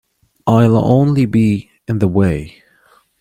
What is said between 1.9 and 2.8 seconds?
the way.